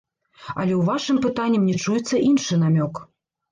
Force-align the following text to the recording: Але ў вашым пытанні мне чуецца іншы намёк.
Але 0.59 0.73
ў 0.77 0.81
вашым 0.87 1.19
пытанні 1.27 1.61
мне 1.67 1.75
чуецца 1.85 2.25
іншы 2.31 2.61
намёк. 2.65 3.07